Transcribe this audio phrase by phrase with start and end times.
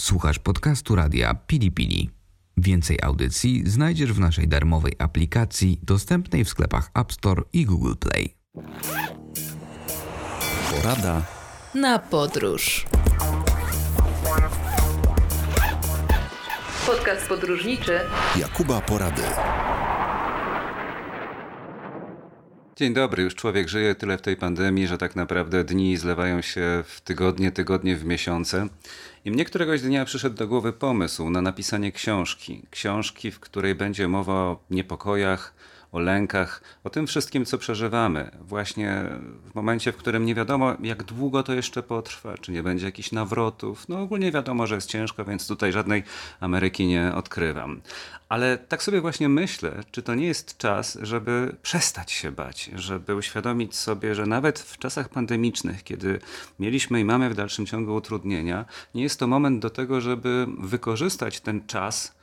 [0.00, 2.10] Słuchasz podcastu radia Pili Pili.
[2.56, 8.34] Więcej audycji znajdziesz w naszej darmowej aplikacji dostępnej w sklepach App Store i Google Play.
[10.70, 11.22] Porada
[11.74, 12.86] na podróż.
[16.86, 18.00] Podcast podróżniczy
[18.36, 19.22] Jakuba Porady.
[22.78, 26.84] Dzień dobry, już człowiek żyje tyle w tej pandemii, że tak naprawdę dni zlewają się
[26.86, 28.68] w tygodnie, tygodnie w miesiące.
[29.24, 32.62] I mnie któregoś dnia przyszedł do głowy pomysł na napisanie książki.
[32.70, 35.54] Książki, w której będzie mowa o niepokojach,
[35.92, 38.30] o lękach, o tym wszystkim, co przeżywamy.
[38.40, 39.04] Właśnie
[39.50, 43.12] w momencie, w którym nie wiadomo, jak długo to jeszcze potrwa, czy nie będzie jakichś
[43.12, 43.88] nawrotów.
[43.88, 46.02] No ogólnie wiadomo, że jest ciężko, więc tutaj żadnej
[46.40, 47.80] Ameryki nie odkrywam.
[48.28, 53.14] Ale tak sobie właśnie myślę, czy to nie jest czas, żeby przestać się bać, żeby
[53.14, 56.18] uświadomić sobie, że nawet w czasach pandemicznych, kiedy
[56.58, 61.40] mieliśmy i mamy w dalszym ciągu utrudnienia, nie jest to moment do tego, żeby wykorzystać
[61.40, 62.15] ten czas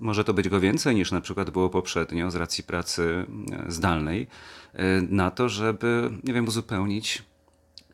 [0.00, 4.26] może to być go więcej niż na przykład było poprzednio z racji pracy e, zdalnej,
[4.72, 7.22] e, na to, żeby, nie wiem, uzupełnić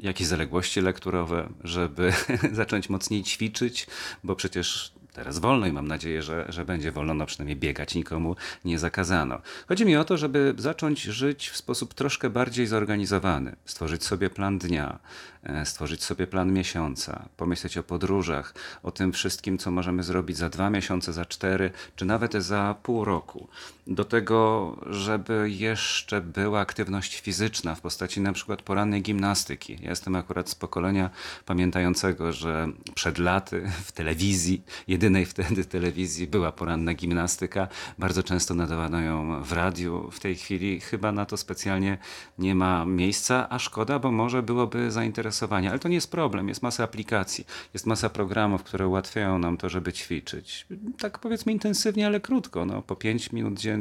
[0.00, 2.12] jakieś zaległości lekturowe, żeby
[2.52, 3.86] zacząć mocniej ćwiczyć,
[4.24, 8.36] bo przecież teraz wolno i mam nadzieję, że, że będzie wolno, no przynajmniej biegać nikomu
[8.64, 9.40] nie zakazano.
[9.68, 14.58] Chodzi mi o to, żeby zacząć żyć w sposób troszkę bardziej zorganizowany, stworzyć sobie plan
[14.58, 14.98] dnia,
[15.46, 20.48] E, stworzyć sobie plan miesiąca, pomyśleć o podróżach, o tym wszystkim, co możemy zrobić za
[20.48, 23.48] dwa miesiące, za cztery, czy nawet za pół roku.
[23.86, 29.78] Do tego, żeby jeszcze była aktywność fizyczna w postaci na przykład porannej gimnastyki.
[29.82, 31.10] Ja jestem akurat z pokolenia
[31.44, 37.68] pamiętającego, że przed laty w telewizji, jedynej wtedy telewizji była poranna gimnastyka.
[37.98, 40.10] Bardzo często nadawano ją w radiu.
[40.10, 41.98] W tej chwili chyba na to specjalnie
[42.38, 46.48] nie ma miejsca, a szkoda, bo może byłoby zainteresowanie ale to nie jest problem.
[46.48, 50.66] Jest masa aplikacji, jest masa programów, które ułatwiają nam to, żeby ćwiczyć.
[50.98, 53.75] Tak powiedzmy intensywnie, ale krótko, no, po 5 minut dziennie,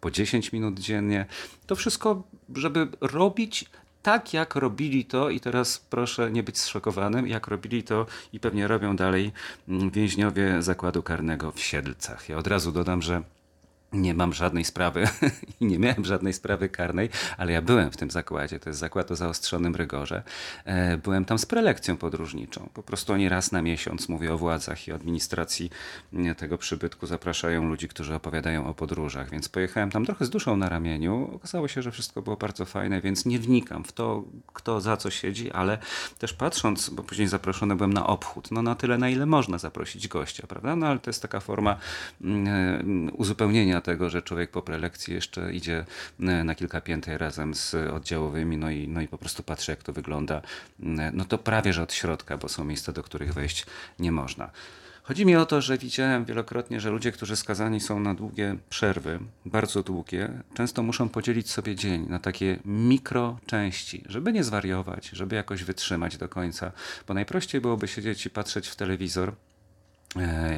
[0.00, 1.26] po 10 minut dziennie.
[1.66, 2.22] To wszystko,
[2.54, 3.64] żeby robić
[4.02, 8.68] tak jak robili to, i teraz proszę nie być zszokowanym, jak robili to i pewnie
[8.68, 9.32] robią dalej
[9.68, 12.28] mm, więźniowie zakładu karnego w Siedlcach.
[12.28, 13.22] Ja od razu dodam, że
[13.92, 15.08] nie mam żadnej sprawy
[15.60, 18.60] i nie miałem żadnej sprawy karnej, ale ja byłem w tym zakładzie.
[18.60, 20.22] To jest zakład o zaostrzonym rygorze.
[20.64, 22.68] E, byłem tam z prelekcją podróżniczą.
[22.74, 25.70] Po prostu oni raz na miesiąc, mówię o władzach i administracji
[26.36, 29.30] tego przybytku, zapraszają ludzi, którzy opowiadają o podróżach.
[29.30, 31.30] Więc pojechałem tam trochę z duszą na ramieniu.
[31.34, 35.10] Okazało się, że wszystko było bardzo fajne, więc nie wnikam w to, kto za co
[35.10, 35.78] siedzi, ale
[36.18, 40.08] też patrząc, bo później zaproszony byłem na obchód, no na tyle, na ile można zaprosić
[40.08, 40.76] gościa, prawda?
[40.76, 41.76] No ale to jest taka forma
[42.20, 43.10] mm,
[43.78, 45.84] uzupełnienia tego, że człowiek po prelekcji jeszcze idzie
[46.20, 49.82] e, na kilka pięter razem z oddziałowymi, no i, no i po prostu patrzy, jak
[49.82, 50.42] to wygląda.
[50.82, 53.66] E, no to prawie, że od środka, bo są miejsca, do których wejść
[53.98, 54.50] nie można.
[55.08, 59.18] Chodzi mi o to, że widziałem wielokrotnie, że ludzie, którzy skazani są na długie przerwy,
[59.46, 65.64] bardzo długie, często muszą podzielić sobie dzień na takie mikroczęści, żeby nie zwariować, żeby jakoś
[65.64, 66.72] wytrzymać do końca.
[67.06, 69.32] Bo najprościej byłoby siedzieć i patrzeć w telewizor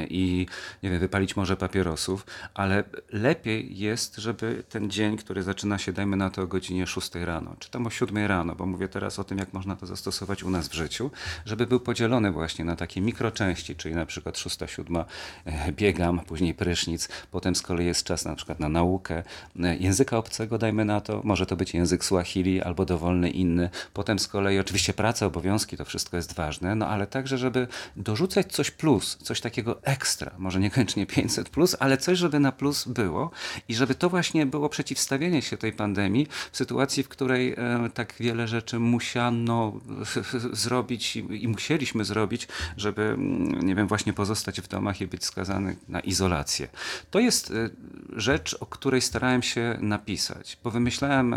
[0.09, 0.47] i
[0.83, 6.17] nie wiem, wypalić może papierosów, ale lepiej jest, żeby ten dzień, który zaczyna się, dajmy
[6.17, 9.25] na to o godzinie 6 rano, czy tam o 7 rano, bo mówię teraz o
[9.25, 11.11] tym, jak można to zastosować u nas w życiu,
[11.45, 15.05] żeby był podzielony właśnie na takie mikroczęści, czyli na przykład 6-7
[15.45, 19.23] e, biegam, później prysznic, potem z kolei jest czas na przykład na naukę
[19.61, 24.19] e, języka obcego, dajmy na to, może to być język Swahili albo dowolny inny, potem
[24.19, 28.71] z kolei oczywiście praca, obowiązki, to wszystko jest ważne, no ale także, żeby dorzucać coś
[28.71, 33.31] plus, coś takiego ekstra, może niekoniecznie 500, plus, ale coś, żeby na plus było
[33.69, 38.15] i żeby to właśnie było przeciwstawienie się tej pandemii w sytuacji, w której e, tak
[38.21, 39.73] wiele rzeczy musiano
[40.53, 45.77] zrobić i, musieliśmy zrobić, żeby, mm, nie wiem, właśnie pozostać w domach i być skazany
[45.89, 46.69] na izolację.
[47.11, 47.71] To jest e,
[48.17, 51.35] rzecz, o której starałem się napisać, bo wymyślałem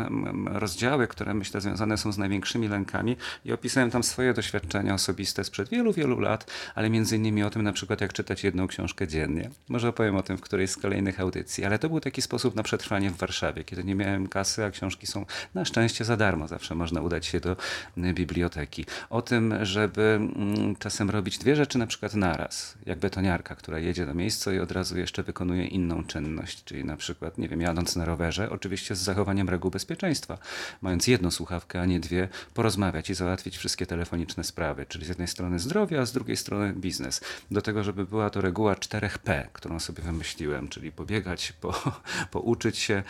[0.48, 3.16] rozdziały, które myślę związane są z największymi lękami
[3.46, 7.62] i opisałem tam swoje doświadczenia osobiste sprzed wielu, wielu lat, ale między innymi o tym
[7.62, 9.50] na przykład przykład jak czytać jedną książkę dziennie.
[9.70, 12.64] Może opowiem o tym w którejś z kolejnych audycji, ale to był taki sposób na
[12.64, 16.48] przetrwanie w Warszawie, kiedy nie miałem kasy, a książki są na szczęście za darmo.
[16.48, 17.56] Zawsze można udać się do
[17.98, 18.86] y, biblioteki.
[19.10, 24.06] O tym, żeby mm, czasem robić dwie rzeczy na przykład naraz, jak betoniarka, która jedzie
[24.06, 27.96] do miejsca i od razu jeszcze wykonuje inną czynność, czyli na przykład, nie wiem, jadąc
[27.96, 30.38] na rowerze, oczywiście z zachowaniem reguł bezpieczeństwa,
[30.82, 35.28] mając jedną słuchawkę, a nie dwie, porozmawiać i załatwić wszystkie telefoniczne sprawy, czyli z jednej
[35.28, 37.22] strony zdrowia, a z drugiej strony biznes.
[37.52, 41.74] Do tego żeby była to reguła 4P, którą sobie wymyśliłem, czyli pobiegać, po,
[42.32, 43.04] pouczyć się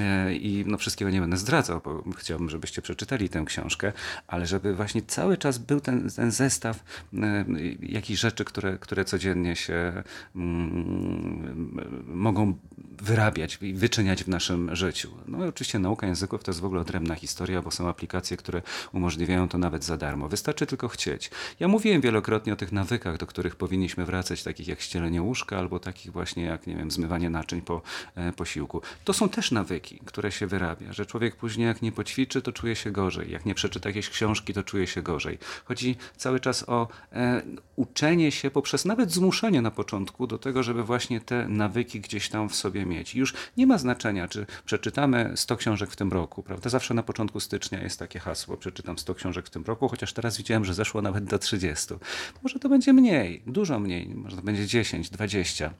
[0.00, 3.92] e, i no wszystkiego nie będę zdradzał, bo chciałbym, żebyście przeczytali tę książkę,
[4.26, 6.84] ale żeby właśnie cały czas był ten, ten zestaw
[7.14, 7.44] e,
[7.82, 10.02] jakichś rzeczy, które, które codziennie się
[10.36, 12.54] mm, mogą
[13.02, 15.10] wyrabiać i wyczyniać w naszym życiu.
[15.28, 18.62] No i oczywiście nauka języków to jest w ogóle odrębna historia, bo są aplikacje, które
[18.92, 20.28] umożliwiają to nawet za darmo.
[20.28, 21.30] Wystarczy tylko chcieć.
[21.60, 25.78] Ja mówiłem wielokrotnie o tych nawykach, do których powinniśmy wracać, takich jak ścielenie łóżka albo
[25.78, 27.82] takich właśnie jak, nie wiem, zmywanie naczyń po
[28.14, 28.82] e, posiłku.
[29.04, 32.76] To są też nawyki, które się wyrabia, że człowiek później jak nie poćwiczy, to czuje
[32.76, 33.30] się gorzej.
[33.30, 35.38] Jak nie przeczyta jakiejś książki, to czuje się gorzej.
[35.64, 37.42] Chodzi cały czas o e,
[37.76, 42.48] uczenie się poprzez nawet zmuszenie na początku do tego, żeby właśnie te nawyki gdzieś tam
[42.48, 43.14] w sobie mieć.
[43.14, 46.70] Już nie ma znaczenia, czy przeczytamy 100 książek w tym roku, prawda?
[46.70, 50.36] Zawsze na początku stycznia jest takie hasło, przeczytam 100 książek w tym roku, chociaż teraz
[50.38, 51.94] widziałem, że zeszło nawet do 30.
[52.42, 55.74] Może to będzie mniej, dużo mniej, może to będzie 10, 20.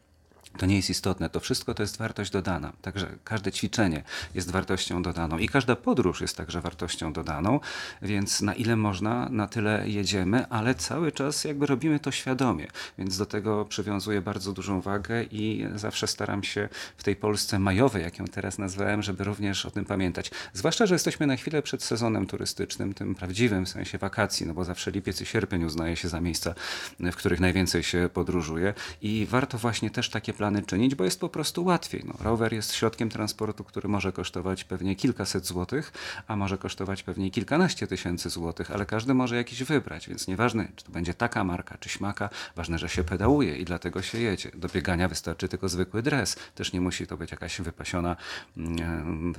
[0.58, 1.30] To nie jest istotne.
[1.30, 2.72] To wszystko to jest wartość dodana.
[2.82, 4.02] Także każde ćwiczenie
[4.34, 7.60] jest wartością dodaną i każda podróż jest także wartością dodaną,
[8.02, 12.66] więc na ile można, na tyle jedziemy, ale cały czas jakby robimy to świadomie.
[12.98, 18.02] Więc do tego przywiązuję bardzo dużą wagę i zawsze staram się w tej Polsce majowej,
[18.02, 20.30] jak ją teraz nazwałem, żeby również o tym pamiętać.
[20.52, 24.64] Zwłaszcza, że jesteśmy na chwilę przed sezonem turystycznym, tym prawdziwym w sensie wakacji, no bo
[24.64, 26.54] zawsze lipiec i sierpień uznaje się za miejsca,
[27.00, 31.28] w których najwięcej się podróżuje i warto właśnie też takie plany czynić, bo jest po
[31.28, 32.02] prostu łatwiej.
[32.06, 35.92] No, rower jest środkiem transportu, który może kosztować pewnie kilkaset złotych,
[36.28, 40.84] a może kosztować pewnie kilkanaście tysięcy złotych, ale każdy może jakiś wybrać, więc nieważne, czy
[40.84, 44.50] to będzie taka marka, czy śmaka, ważne, że się pedałuje i dlatego się jedzie.
[44.54, 46.36] Do biegania wystarczy tylko zwykły dres.
[46.54, 48.16] Też nie musi to być jakaś wypasiona
[48.56, 49.34] mm,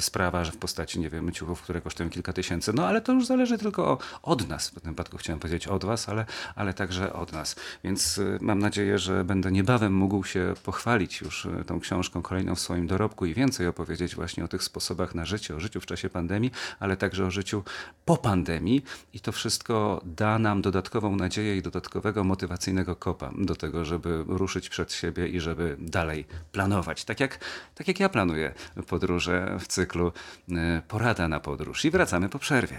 [0.00, 2.72] sprawa, że w postaci, nie wiem, ciuchów, które kosztują kilka tysięcy.
[2.72, 4.68] No ale to już zależy tylko od nas.
[4.68, 7.56] W tym wypadku chciałem powiedzieć od was, ale, ale także od nas.
[7.84, 12.54] Więc y, mam nadzieję, że będę niebawem mógł się pochwalić już e, tą książką kolejną
[12.54, 15.86] w swoim dorobku i więcej opowiedzieć właśnie o tych sposobach na życie, o życiu w
[15.86, 16.50] czasie pandemii,
[16.80, 17.62] ale także o życiu
[18.04, 18.84] po pandemii.
[19.12, 24.68] I to wszystko da nam dodatkową nadzieję i dodatkowego motywacyjnego kopa do tego, żeby ruszyć
[24.68, 27.04] przed siebie i żeby dalej planować.
[27.04, 27.38] Tak jak,
[27.74, 28.54] tak jak ja planuję
[28.86, 30.12] podróże w cyklu
[30.52, 31.84] e, Porada na podróż.
[31.84, 32.76] I wracamy po przerwie.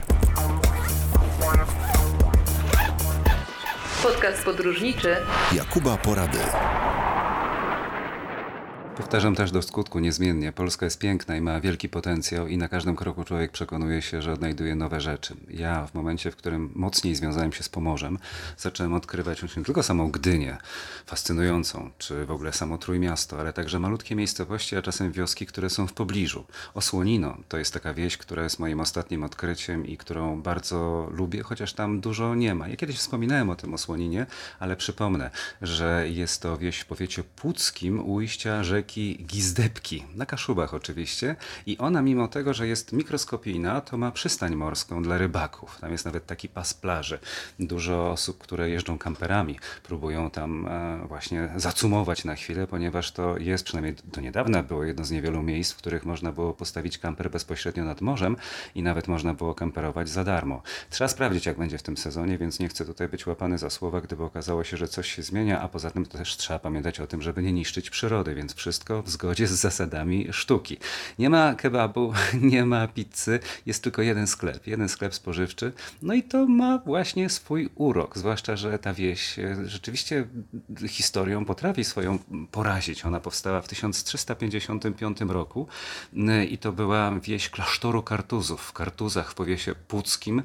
[4.03, 5.15] Podcast podróżniczy
[5.53, 6.39] Jakuba Porady.
[8.97, 10.51] Powtarzam też do skutku niezmiennie.
[10.51, 14.33] Polska jest piękna i ma wielki potencjał i na każdym kroku człowiek przekonuje się, że
[14.33, 15.35] odnajduje nowe rzeczy.
[15.49, 18.19] Ja w momencie, w którym mocniej związałem się z Pomorzem,
[18.57, 20.57] zacząłem odkrywać nie tylko samą Gdynię,
[21.05, 25.87] fascynującą, czy w ogóle samo Trójmiasto, ale także malutkie miejscowości, a czasem wioski, które są
[25.87, 26.45] w pobliżu.
[26.73, 31.73] Osłonino to jest taka wieś, która jest moim ostatnim odkryciem i którą bardzo lubię, chociaż
[31.73, 32.67] tam dużo nie ma.
[32.67, 34.25] Ja kiedyś wspominałem o tym Osłoninie,
[34.59, 40.73] ale przypomnę, że jest to wieś w powiecie puckim ujścia rzeki rzeki Gizdebki, na Kaszubach
[40.73, 41.35] oczywiście.
[41.65, 45.77] I ona, mimo tego, że jest mikroskopijna, to ma przystań morską dla rybaków.
[45.81, 47.19] Tam jest nawet taki pas plaży.
[47.59, 53.63] Dużo osób, które jeżdżą kamperami, próbują tam e, właśnie zacumować na chwilę, ponieważ to jest,
[53.63, 57.85] przynajmniej do niedawna było jedno z niewielu miejsc, w których można było postawić kamper bezpośrednio
[57.85, 58.35] nad morzem
[58.75, 60.61] i nawet można było kamperować za darmo.
[60.89, 64.01] Trzeba sprawdzić, jak będzie w tym sezonie, więc nie chcę tutaj być łapany za słowa,
[64.01, 67.21] gdyby okazało się, że coś się zmienia, a poza tym też trzeba pamiętać o tym,
[67.21, 70.77] żeby nie niszczyć przyrody, więc wszystko wszystko w zgodzie z zasadami sztuki.
[71.19, 72.13] Nie ma kebabu,
[72.51, 75.71] nie ma pizzy, jest tylko jeden sklep, jeden sklep spożywczy.
[76.01, 80.27] No i to ma właśnie swój urok, zwłaszcza, że ta wieś e, rzeczywiście
[80.87, 82.19] historią potrafi swoją
[82.51, 83.05] porazić.
[83.05, 85.67] Ona powstała w 1355 roku
[86.49, 90.43] i to była wieś klasztoru Kartuzów w Kartuzach w powiesie puckim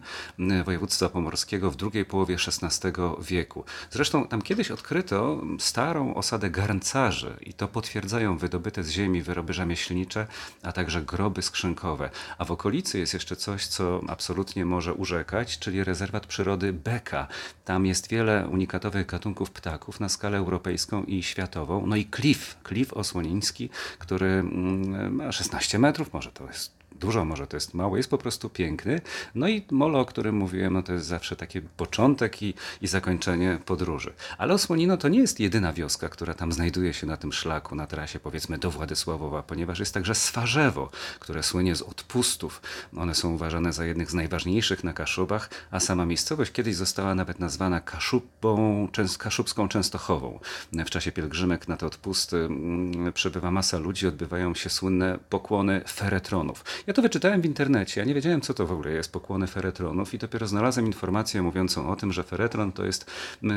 [0.65, 3.65] województwa pomorskiego w drugiej połowie XVI wieku.
[3.91, 10.27] Zresztą tam kiedyś odkryto starą osadę garncarzy i to potwierdzają wydobyte z ziemi wyroby rzemieślnicze,
[10.63, 12.11] a także groby skrzynkowe.
[12.39, 17.29] A w okolicy jest jeszcze coś, co absolutnie może urzekać, czyli rezerwat przyrody Beka.
[17.65, 21.87] Tam jest wiele unikatowych gatunków ptaków na skalę europejską i światową.
[21.87, 27.47] No i klif, klif osłoniński, który mm, ma 16 metrów, może to jest dużo, może
[27.47, 29.01] to jest mało, jest po prostu piękny.
[29.35, 33.59] No i molo, o którym mówiłem, no to jest zawsze taki początek i, i zakończenie
[33.67, 34.13] podróży.
[34.39, 37.87] Ale Osłonino to nie jest jedyna wioska, która tam znajduje się na tym szlaku, na
[37.87, 42.63] trasie powiedzmy do Władysławowa, ponieważ jest także Swarzewo, które słynie z odpustów.
[42.97, 47.39] One są uważane za jednych z najważniejszych na Kaszubach, a sama miejscowość kiedyś została nawet
[47.41, 50.39] nazwana Kaszubą, Kaszubską Częstochową.
[50.73, 56.65] W czasie pielgrzymek na te odpusty mm, przybywa masa ludzi, odbywają się słynne pokłony feretronów.
[56.87, 60.15] Ja to wyczytałem w internecie, ja nie wiedziałem, co to w ogóle jest pokłony feretronów
[60.15, 63.11] i dopiero znalazłem informację mówiącą o tym, że feretron to jest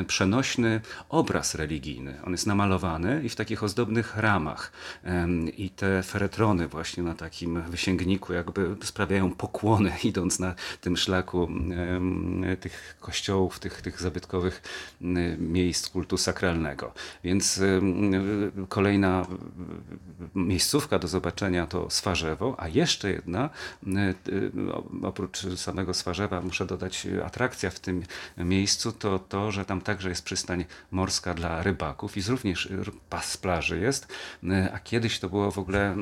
[0.07, 2.17] przenośny obraz religijny.
[2.25, 4.71] On jest namalowany i w takich ozdobnych ramach.
[5.57, 11.49] I te feretrony właśnie na takim wysięgniku jakby sprawiają pokłony, idąc na tym szlaku
[12.59, 14.61] tych kościołów, tych, tych zabytkowych
[15.37, 16.93] miejsc kultu sakralnego.
[17.23, 17.61] Więc
[18.69, 19.25] kolejna
[20.35, 23.49] miejscówka do zobaczenia to Swarzewo, a jeszcze jedna,
[25.03, 28.03] oprócz samego Swarzewa muszę dodać atrakcja w tym
[28.37, 32.69] miejscu, to to, że tam także jest przystań morska dla rybaków i również
[33.09, 34.07] pas plaży jest,
[34.73, 35.95] a kiedyś to było w ogóle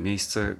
[0.00, 0.56] miejsce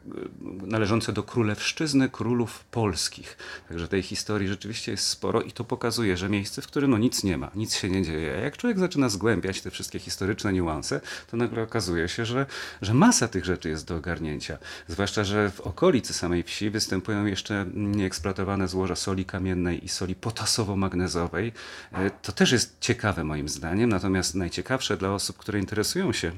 [0.62, 3.36] należące do królewszczyzny królów polskich.
[3.68, 7.24] Także tej historii rzeczywiście jest sporo i to pokazuje, że miejsce, w którym no nic
[7.24, 8.34] nie ma, nic się nie dzieje.
[8.38, 12.46] A jak człowiek zaczyna zgłębiać te wszystkie historyczne niuanse, to nagle okazuje się, że,
[12.82, 14.58] że masa tych rzeczy jest do ogarnięcia.
[14.88, 21.52] Zwłaszcza, że w okolicy samej wsi występują jeszcze nieeksploatowane złoża soli kamiennej i soli potasowo-magnezowej.
[21.92, 26.32] E, to też jest ciekawe moim zdaniem, natomiast najciekawsze dla osób, które interesują się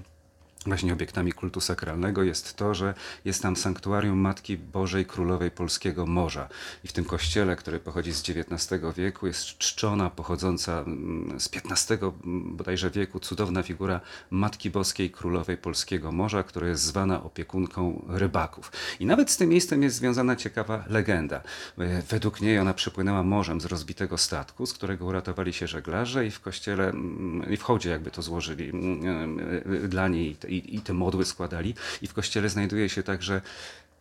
[0.67, 2.95] właśnie obiektami kultu sakralnego jest to, że
[3.25, 6.49] jest tam sanktuarium Matki Bożej Królowej Polskiego Morza.
[6.85, 11.99] I w tym kościele, który pochodzi z XIX wieku, jest czczona, pochodząca mm, z XV
[12.47, 18.73] bodajże wieku, cudowna figura Matki Boskiej Królowej Polskiego Morza, która jest zwana opiekunką rybaków.
[19.01, 21.41] I nawet z tym miejscem jest związana ciekawa legenda.
[21.79, 26.31] E, według niej ona przypłynęła morzem z rozbitego statku, z którego uratowali się żeglarze i
[26.31, 30.77] w kościele, mm, i w hołdzie jakby to złożyli mm, e, e, dla niej i,
[30.77, 31.75] i te modły składali.
[32.03, 33.41] I w kościele znajduje się także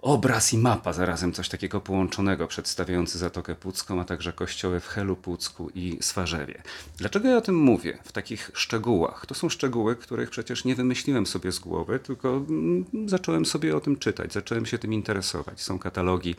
[0.06, 5.16] obraz i mapa zarazem coś takiego połączonego, przedstawiający Zatokę Pucką, a także kościoły w Helu
[5.16, 6.64] Pucku i Swarzewie.
[6.98, 9.26] Dlaczego ja o tym mówię w takich szczegółach?
[9.26, 13.80] To są szczegóły, których przecież nie wymyśliłem sobie z głowy, tylko mm, zacząłem sobie o
[13.80, 15.62] tym czytać, zacząłem się tym interesować.
[15.62, 16.36] Są katalogi,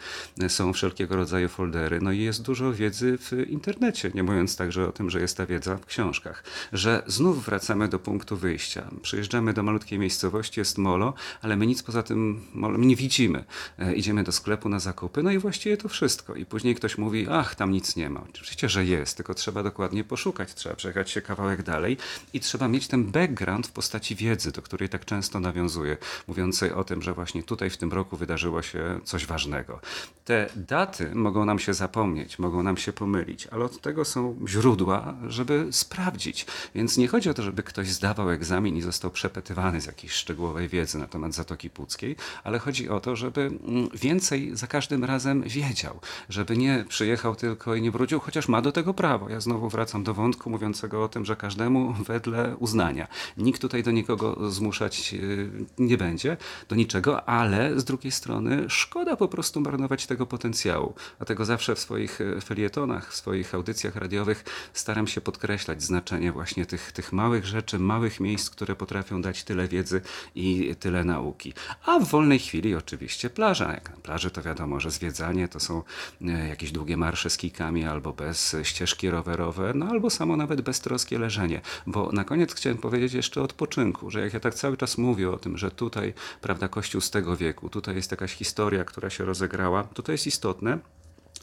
[0.49, 4.93] są wszelkiego rodzaju foldery, no i jest dużo wiedzy w internecie, nie mówiąc także o
[4.93, 6.45] tym, że jest ta wiedza w książkach.
[6.73, 8.91] Że znów wracamy do punktu wyjścia.
[9.03, 12.41] Przyjeżdżamy do malutkiej miejscowości, jest molo, ale my nic poza tym
[12.79, 13.45] nie widzimy.
[13.79, 16.35] E, idziemy do sklepu na zakupy, no i właściwie to wszystko.
[16.35, 18.23] I później ktoś mówi, ach, tam nic nie ma.
[18.31, 21.97] Oczywiście, że jest, tylko trzeba dokładnie poszukać, trzeba przejechać się kawałek dalej
[22.33, 25.97] i trzeba mieć ten background w postaci wiedzy, do której tak często nawiązuję,
[26.27, 29.81] mówiącej o tym, że właśnie tutaj w tym roku wydarzyło się coś ważnego.
[30.25, 35.15] Te daty mogą nam się zapomnieć, mogą nam się pomylić, ale od tego są źródła,
[35.29, 36.47] żeby sprawdzić.
[36.75, 40.69] Więc nie chodzi o to, żeby ktoś zdawał egzamin i został przepytywany z jakiejś szczegółowej
[40.69, 45.43] wiedzy na temat Zatoki Puckiej, ale chodzi o to, żeby Mm, więcej za każdym razem
[45.43, 49.29] wiedział, żeby nie przyjechał tylko i nie wrócił, chociaż ma do tego prawo.
[49.29, 53.09] Ja znowu wracam do wątku mówiącego o tym, że każdemu wedle uznania.
[53.37, 56.37] Nikt tutaj do nikogo zmuszać y, nie będzie,
[56.69, 60.95] do niczego, ale z drugiej strony szkoda po prostu marnować tego potencjału.
[61.19, 66.67] Dlatego zawsze w swoich y, felietonach, w swoich audycjach radiowych staram się podkreślać znaczenie właśnie
[66.67, 70.01] tych, tych małych rzeczy, małych miejsc, które potrafią dać tyle wiedzy
[70.35, 71.53] i tyle nauki.
[71.87, 73.73] A w wolnej chwili oczywiście plaża.
[73.73, 75.83] Jak na plaży to wiadomo, że zwiedzanie to są
[76.23, 81.19] e, jakieś długie marsze z kijkami albo bez ścieżki rowerowe, no albo samo nawet beztroskie
[81.19, 81.61] leżenie.
[81.87, 85.31] Bo na koniec chciałem powiedzieć jeszcze o odpoczynku, że jak ja tak cały czas mówię
[85.31, 89.25] o tym, że tutaj, prawda, Kościół z tego wieku, tutaj jest jakaś historia, która się
[89.25, 90.79] rozegrała, to to jest istotne,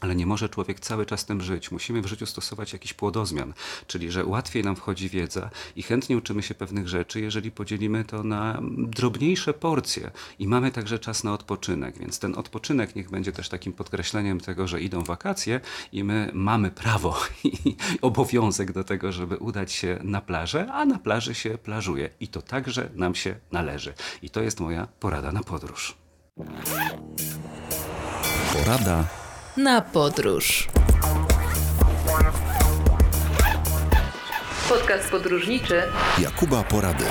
[0.04, 1.70] ale nie może człowiek cały czas tym żyć.
[1.70, 3.54] Musimy w życiu stosować jakiś płodozmian,
[3.86, 8.22] czyli że łatwiej nam wchodzi wiedza i chętnie uczymy się pewnych rzeczy, jeżeli podzielimy to
[8.22, 11.98] na drobniejsze porcje i mamy także czas na odpoczynek.
[11.98, 15.60] Więc ten odpoczynek niech będzie też takim podkreśleniem tego, że idą wakacje
[15.92, 20.98] i my mamy prawo i obowiązek do tego, żeby udać się na plażę, a na
[20.98, 22.10] plaży się plażuje.
[22.20, 23.94] I to także nam się należy.
[24.22, 25.96] I to jest moja porada na podróż.
[28.52, 29.23] Porada
[29.56, 30.68] na podróż.
[34.68, 35.82] Podcast podróżniczy
[36.22, 37.04] Jakuba Porady.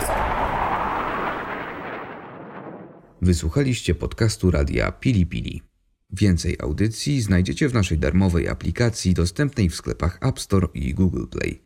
[3.21, 5.61] Wysłuchaliście podcastu radia Pili Pili.
[6.09, 11.61] Więcej audycji znajdziecie w naszej darmowej aplikacji dostępnej w sklepach App Store i Google Play.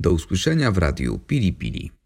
[0.00, 1.99] Do usłyszenia w radiu Pili Pili.